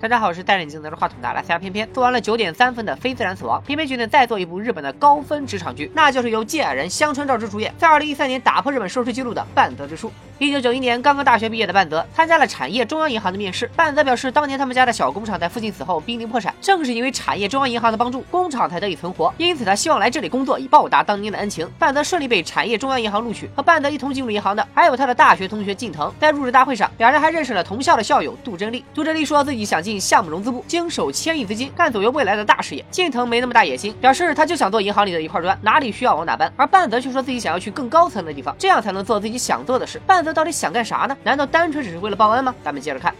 [0.00, 1.88] 大家好，我是戴眼镜拿着话筒的拉斯加偏偏。
[1.92, 10.08] 做完了九点三分的非自然死亡，偏偏决定再做一部日本的高分职场剧，那就是由芥雅人、香川照之主演，在二零一三年打破日本收视纪录的《半泽直树》。
[10.40, 13.68] 一九九一年刚刚大学毕业的半泽参加了产业中央银行的面试。
[13.74, 19.34] 半泽表示，当年他们家的小工厂在父亲死后濒临破产，正是因为产业中央银行的帮助，工厂才得以存活。
[19.36, 21.68] 因此，他希望来这里工作，以报答当年的恩情。
[21.76, 26.14] 半泽顺利被产业中央银行录取，和半泽一同进入银行的还有他的大学同学近藤。
[26.20, 28.84] 在入职大会上，两人还认识了同校的校友杜真利。
[28.94, 32.84] 杜真利说自己想进项目融资部，经手千亿资金，干左右未来的大事业。
[32.92, 36.52] 近藤没那么大野心，表示他就想做银行里的一块砖，哪里需要往哪搬。
[36.56, 40.00] 而半泽却说自己想要去更高层的地方，这样才能做自己想做的事。
[40.06, 41.16] 半泽到底想干啥呢？
[41.24, 42.54] 难道单纯只是为了报恩吗？
[42.64, 43.14] 咱们接着看。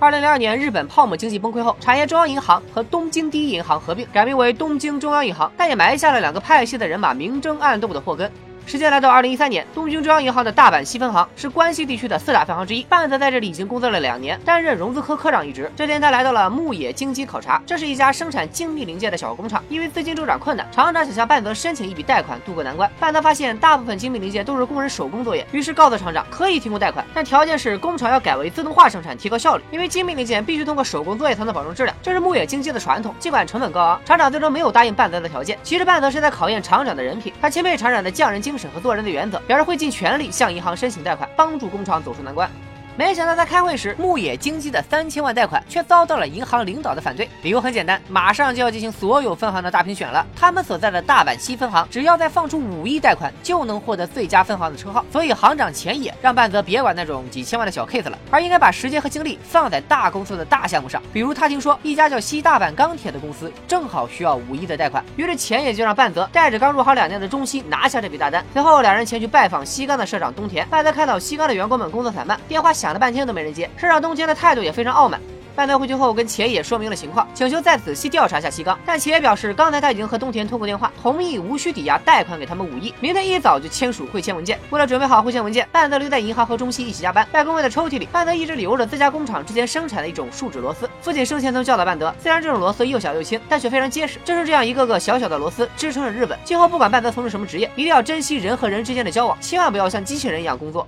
[0.00, 8.30] 二零零二年，日本泡沫经济崩溃后，产业中央银行和东京第一银行合并，改名为东京中央银行，但也埋下了两个派系的人马明争暗斗的祸根。
[8.68, 12.82] 时间来到二零一三年，东京中央银行的大阪西分行是关西地区的四大分行之一。
[12.82, 15.72] 半泽在这里已经工作了两年，担任融资科科长一职。
[15.74, 19.64] 这天，他来到了牧野京基考察，这是一家生产精密零件的小工厂。
[19.70, 22.90] 因为资金周转困难，厂长想向半泽申请一笔贷款渡过难关。
[23.00, 29.64] 半泽发现大部分精密零件都是工人手工作业，于是告诉厂长可以提供贷款，但条件是工厂要改为自动化生产，提高效率。
[29.70, 33.14] 因为精密零件必须通过手工作业才能保证质量，这是牧野京基的传统。
[33.18, 35.58] 尽管成本高昂，厂长最终没有答应半泽的条件。
[35.62, 39.38] 其实半泽是在考验厂长的人品，他钦佩厂长的匠人精审核做人的原则。
[39.46, 42.50] 表示会尽全力向银行申请贷款，帮助工厂走出难关。
[42.98, 47.30] 没想到在开会时，牧野京基的三千万贷款却遭到了银行领导的反对。
[47.42, 55.04] 理由很简单，马上就要进行所有分行的大评选了，他们所在的大阪西分行只要再放出五亿贷款，就能获得最佳分行的称号。
[55.12, 61.00] 所以行长前野让半泽别管那种几千万的小 case 了，而应该把时间和精力放在大公司的大项目上。
[61.12, 68.44] 比如他听说一家叫西大阪钢铁的公司正好需要五亿的贷款，于是前野就让半泽带着刚入行两年的中西拿下这笔大单。
[68.52, 72.87] 随后两人前去拜访西钢的社长东田，半泽看到西钢的员工们工作散漫，电话响。
[72.88, 75.20] 想了半天都没人接，社长东田的态度也非常傲慢。
[75.54, 78.78] 半泽回去后跟前野说明了情况，请求再仔细调查一下西冈。
[78.86, 84.58] 但前野表示，刚才他已经和东田通过电话，同意无需抵押贷款给他们五亿，明天一早就签署汇签文件。
[84.70, 87.28] 为了准备好汇签文件，半泽留在银行和中西一起加班。
[87.30, 90.88] 在工位的抽屉里，半泽一直留着自家工厂之前生产的一种树脂螺丝。
[91.02, 94.18] 父亲生前曾教导半泽，虽然这种螺丝又小又轻，但却非常结实。
[94.24, 96.38] 正是这样一个个小小的螺丝支撑着日本。
[96.44, 100.86] 今后不管半泽从事什么职业，一定要珍惜人和人之间的交往，千万不要像机器人一样工作。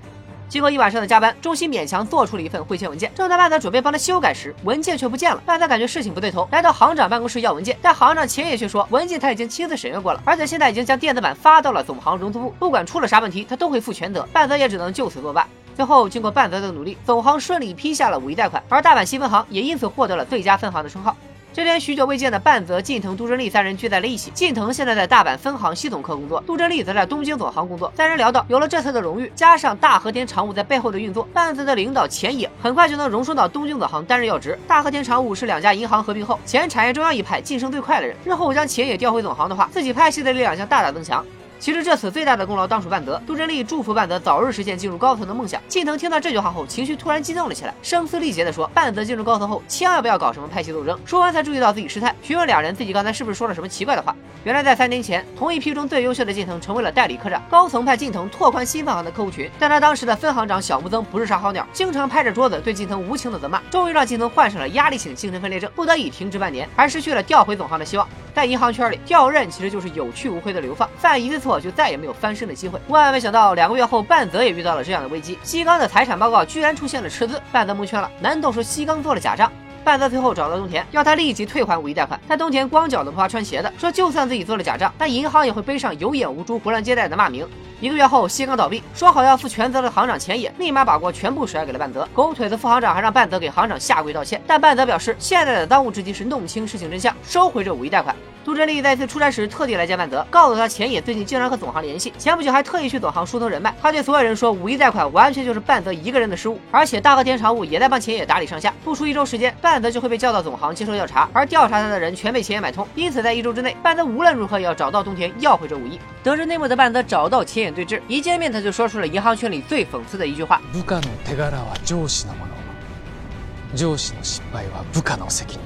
[0.50, 3.08] 经过一晚上的加班，中西勉强做出了一份汇签文件。
[3.14, 5.40] 正当半泽准备帮他修改时，文件却不见了。
[5.46, 14.28] 半泽感觉事情不对头，来到行长办公室要文件，但行长前野却说文件他已经亲自审阅过了，而且现在已经将电子版发到了总行融资部，不管出了啥问题，他都会负全责。
[14.32, 15.46] 半泽也只能就此作罢。
[15.76, 21.16] 最后，经过半泽的努力，总行顺利批下了五亿贷款，而大阪西分行也因此获得了最佳分行的称号。
[21.52, 24.30] 这天，许久未见的半泽、近藤、杜真利三人聚在了一起。
[24.32, 27.92] 近藤现在在大阪分行系统科工作，杜真利则在东京总行工作。
[27.96, 34.56] 三人聊到，有了这次的荣誉，加上大和田常务在背后的运作，半泽的领导前野很快就能荣升到东京总行担任要职。
[34.68, 41.26] 大和田常务是两家银行合并后前产业中央一派晋升最快的人，日后将前野调回总行的话，自己派系的力量将大大增强。
[41.60, 45.60] 其实这次最大的功劳当属半泽，杜真利祝福半泽早日实现进入高层的梦想。
[45.68, 54.16] 近藤听到这句话后，情绪突然激动了起来，声嘶力竭地说：“半泽进入高层后，千万不要搞什么派系斗争。”说完才注意到自己失态，询问两人自己刚才是不是说了什么奇怪的话。
[54.42, 68.08] 原来在三年前，同一批中最优秀的近藤成为了代理科长，高层派近藤拓宽新分行的客户群，但他当时的分行长小木曾不是啥好鸟，经常拍着桌子对近藤无情的责骂，终于让近藤患上了压力性精神分裂症，不得已停职半年，还失去了调回总行的希望。
[68.40, 72.80] 在银行圈里，调任其实就是有去无回的流放，犯一次错就再也没有翻身的机会。
[72.88, 75.38] 万万没想到，两个月后，半泽也遇到了这样的危机。
[75.42, 78.10] 西冈的财产报告居然出现了赤字，半泽蒙圈了。
[78.18, 79.52] 难道说西冈做了假账？
[79.84, 82.18] 半泽最后找到东田，要他立即退还五亿贷款。
[82.26, 87.46] 但东田光脚的不怕穿鞋的，说就算自己做了假账，但银行也会背上有眼无珠、胡乱借贷的骂名。
[87.80, 92.06] 一个月后，西冈倒闭，说好要负全责的行长前野立马把锅全部甩给了半泽。
[92.12, 98.14] 狗腿子副行长还让半泽给行长下跪道歉，但半泽表示现在的当务之急是弄清事情真相，收回这五亿贷款。
[98.42, 103.72] 杜真利在一次出差时特地来见半泽，告诉他前野最近经常和总行联系，前不久还特意去总行疏通人脉。
[103.80, 108.72] 他对所有人说，五亿贷款完全就是半泽一个人的失误，而且大和田常务也在帮前野打理上下。
[108.82, 112.86] 不出一周时间，半泽就会被叫到总行接受调查，而调查他的人全被前野买通。
[112.94, 116.00] 因此，在一周之内，半泽无论如何也要找到东田要回这五亿。
[116.22, 125.59] 得知内幕的半泽找到前野对峙，一见面他就说出了银行圈里最讽刺的一句话：部下の手柄は上司のもの，上司の失敗は部下の責任。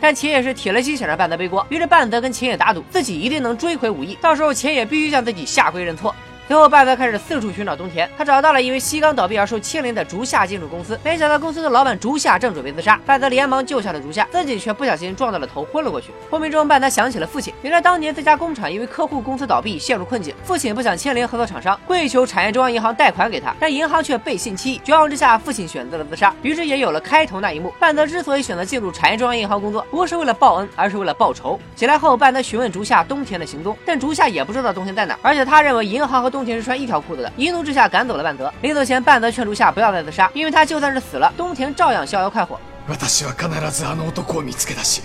[0.00, 6.14] 但前野是铁了心想让半泽背锅，于是半泽跟前野打赌，自己一定能追回五亿，到时候前野必须向自己下跪认错。
[6.47, 16.11] 随后半泽开始四处寻找东田，他找到了因为西冈倒闭而受牵连的竹下金属公司，没想到公司的老板竹下正准备自杀，半泽连忙救下了竹下，自己却不小心撞到了头，昏了过去。
[16.31, 27.73] 昏迷中，半泽想起了父亲，原来当年这家工厂因为客户公司倒闭陷入困境，父亲不想牵连合作厂商，跪求产业中央银行贷款给他，但银行却背信弃义，绝望之下，父亲选择了自杀，于是也有了开头那一幕。
[27.77, 31.59] 半泽之所以选择进入产业中央银行工作，不是为了报恩，而是为了报仇。
[31.75, 38.53] 起来后，半泽询问竹下冬田的行踪，但竹下也不知道冬田在哪，而且他认为银行和冬田是穿一条裤子的，一怒之下赶走了半泽。
[38.61, 42.59] 临走前，半泽劝竹下不要再自杀，因为他就算是死了，冬田照样逍遥快活。
[42.87, 45.01] 私は必ずあの男を見つけ出し。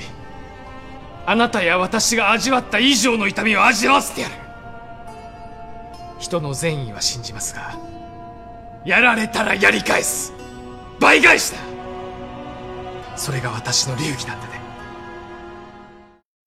[1.25, 4.35] あなたや私が味わった以上の痛みを味わわせてやる。
[6.19, 7.79] 人の善意は信じますが
[8.85, 10.35] やられたらやり返す。
[11.01, 11.59] 倍返しだ。
[13.17, 14.61] それが私の流儀なんでね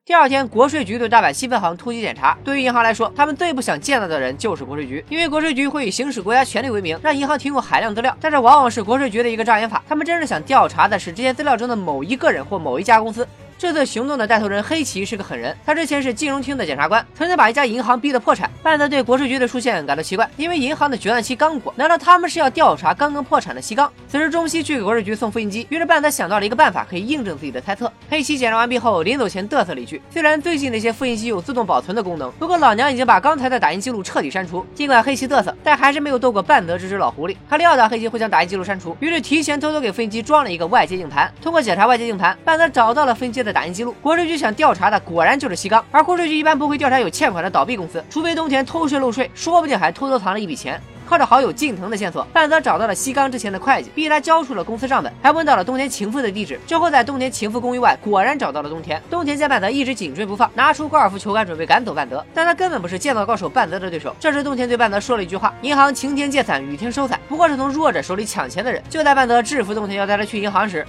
[0.07, 2.37] 第二天，国税局对大阪西分行突击检查。
[2.43, 8.15] 对于银行来说，他们最不想见到的人就是国税局，因为国税局会以行使国家权力为名，让银行提供海量资料。
[8.21, 13.27] 但这往往是国税局的一个障眼法，他们真正想调查的是这些资料中的某一个人或某一家公司。
[13.57, 18.51] 这次行动的带头人黑崎是个狠人，他之前是金融厅的检察官，曾经把一家银行逼得破产。
[18.61, 23.89] 半泽对国税局的出现感到奇怪，因为银行的决断期刚过，难道他们是要调查刚刚破产的西冈？
[24.09, 27.89] 此时中西去给国税局送复印机，于是半泽想到了一个办法，可以印证自己的猜测。
[28.09, 37.37] 黑崎检查完毕后，临走前嘚瑟了一句：“虽然最近那些复印机有自动保存的功能，不过老娘已经把刚才的打印记录彻底删除。”尽管黑崎嘚瑟，但还是没有斗过半泽这只老狐狸。
[37.49, 41.31] 他料到黑崎会将打印记录删除，于是提前偷偷给复印机装了一个外接硬盘。
[41.41, 43.95] 通过检查外接硬盘，半泽找到了复印机的打印记录。
[44.01, 50.81] 国税局想调查的果然就是西冈，而国税局一般不会调查有欠款的倒闭公司，除非东田偷税漏税，说不定还偷偷藏了一笔钱。
[51.07, 56.59] 靠着好友近藤的线索，半泽找到了西冈之前的会计，逼他交出了公司账本，还问到了东田情妇的地址。
[56.65, 58.99] 最后在东田情妇公寓外，果然找到了东田。
[59.07, 64.15] 东田见半泽一直紧追不放，拿出高尔夫球杆准备赶走半泽，但他根本不是剑道高手半泽的对手。
[64.19, 70.83] 这时东田对半泽说了一句话：“银行晴天借伞，雨天收伞，不过是从弱者手里抢钱的人。”就在半泽制服东田要带他去银行时，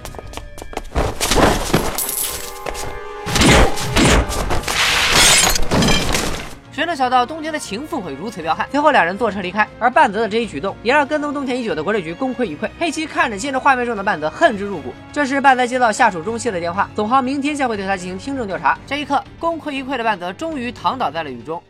[6.87, 8.65] 谁能想到东田的情妇会如此彪悍？
[8.71, 12.69] 随后两人坐车离开，而半泽的这一举动也让跟踪东田已久的国税局功亏一篑。
[12.79, 14.93] 黑崎看着镜着画面中的半泽，恨之入骨。
[15.11, 18.79] 这时半泽接到下属中西的电话，总行明天将会对他进行听证调查。
[18.87, 21.61] 这一刻，功亏一篑的半泽终于躺倒在了雨中。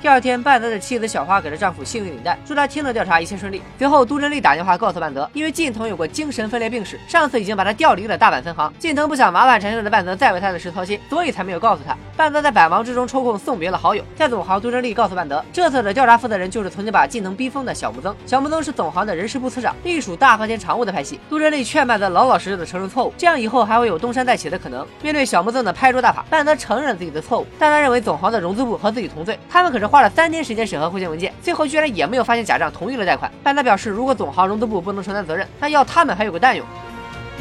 [0.00, 3.60] 第二天，半泽的妻子小花给了丈夫幸运领带，祝他听了调查一切顺利。
[3.76, 8.72] 随后，都真利打电话告诉半泽，因为近藤有过精神分裂病史，上次已经把他调离了大阪分行。
[8.78, 11.96] 近藤不想麻烦缠身的半泽再为他的事操心，所以才没有告诉他。
[12.16, 14.04] 半泽在百忙之中抽空送别了好友。
[14.14, 18.14] 在总行，都真利告诉半泽，这次的调查负责人就是曾经把近藤逼疯的小木曾。
[18.24, 21.18] 小木曾是总行的人事部次长，隶属大和田常务的派系。
[21.28, 24.86] 都真利劝半泽老老实实的承认错误，这样以后还会有东山再起的可能。
[25.02, 33.31] 面对小木曾的拍桌大法，半泽承认了自己的错误，但他认为总行的融资部和自己同罪，他们可是花了三天时间审核会见文件，最后居然也没有发现假账，同意了贷款。
[33.43, 36.65] 半泽表示，如果总行融资部不能承担责任，那要他们还有个蛋用。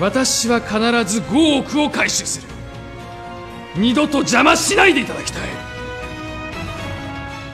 [0.00, 2.46] 私は必ず5億を回収する
[3.76, 5.42] 二度と邪魔しないでいただきたい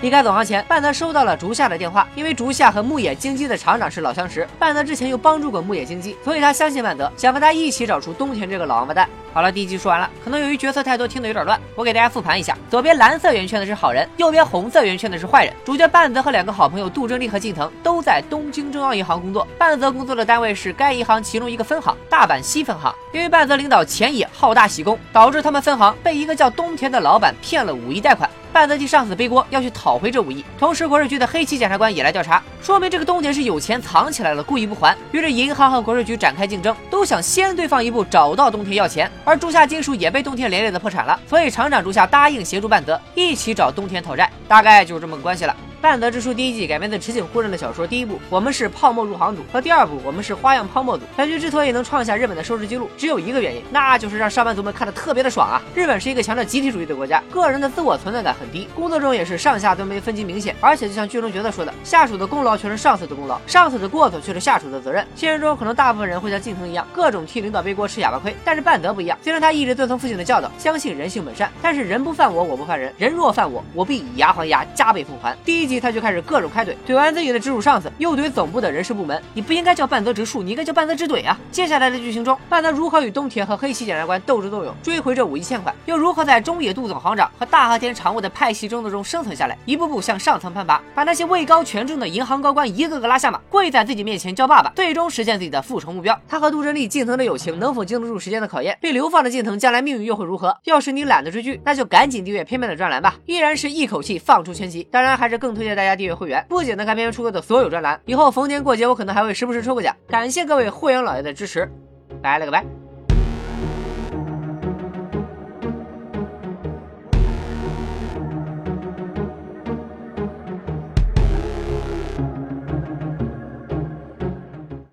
[0.03, 9.07] 离开总行前，半泽收到了竹下的电话，因为竹下和牧野京基的厂长是老相识，半泽之前又帮助过牧野京基，所以他相信半泽，想和他一起找出东田这个老王八蛋。
[9.33, 15.53] 好了，第一集说完了，可能由于角色太多，听得有点乱，我给大家复盘一下：左边蓝色圆圈的是好人，右边红色圆圈的是坏人。
[15.63, 22.93] 主角半泽和两个好朋友杜正利和近藤都在东京中央银行工作，半泽工作的单位是该银行其中一个分行——大阪西分行。
[23.13, 28.29] 因为半泽领导前野好大喜功，导致他们分行被一个叫东田的老板骗了五亿贷款。
[28.53, 30.45] 半泽替上司背锅，要去讨回这五亿。
[30.59, 34.95] 同时，国税局的黑崎检察官也来调查，说明这个东田是有钱藏起来了，故意不还。
[35.11, 39.11] 于是，银行和国税局展开竞争，都想先对方一步找到东田要钱。
[39.25, 45.55] 而竹下金属也被冬田连累的破产了，所以厂长竹下答应协助半泽一起找东田讨债，大概就是这么个关系了。
[45.83, 51.03] 《半泽之书》第一季改编自池井户润的小说，第一部我们是泡沫入行组和第二部我们是花样泡沫组。
[51.17, 55.61] 本剧之所以能创下日本的收视记录，只有一个原因，那就是让上班族们看得特别的爽啊！
[55.75, 65.05] 日本是一个强调集体主义的国家，个人的自我存在感很低，工作中也是上下尊卑分级明显，而且就像剧中角色说的，下属的功劳全是上司的功劳，上司的过错却是下属的责任。
[65.17, 75.35] 现实中可能大部分人会像近藤一样，各种替领导背锅吃哑巴亏，但是半泽不一样，虽然他一直遵从父亲的教导，相信人性本善，但是人不犯我，我不犯人，人若犯我，我必以牙还牙，加倍奉还。
[75.43, 75.72] 第一集。
[75.79, 79.21] 他就开始各种开怼，怼完自己的直属上司，又怼总部的人事部门。
[79.33, 81.37] 你不应该叫半泽直树，你应该叫半泽直怼啊！
[81.51, 96.19] 接下来的剧情中，半泽如何与东铁和黑崎检察官斗智斗勇，追回这五亿欠款，又如何在中野渡总行长和大和田常务的派系争斗中生存下来，一步步向上层攀爬，把那些位高权重的银行高官一个个拉下马，跪在自己面前叫爸爸，最终实现自己的复仇目标。
[96.27, 98.77] 他和杜真利、近藤的友情能否经得住时间的考验？
[98.81, 100.57] 被流放的近藤将来命运又会如何？
[100.65, 103.15] 要是你懒得追剧，那就赶紧订阅片片的专栏吧！
[103.25, 109.95] 依然是一口气放出全集，当然还是更推谢谢大家订阅会员，不仅能看片出哥的所有专栏，以后逢年过节我可能还会时不时抽个奖。
[110.07, 111.71] 感谢各位会员老爷的支持，
[112.21, 112.82] 拜了个拜。